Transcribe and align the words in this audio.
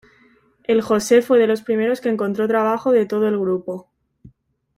El 0.63 0.81
José 0.81 1.21
fue 1.21 1.37
de 1.37 1.45
los 1.45 1.61
primeros 1.61 2.01
que 2.01 2.09
encontró 2.09 2.47
trabajo 2.47 2.91
de 2.91 3.05
todo 3.05 3.27
el 3.27 3.37
grupo. 3.37 3.91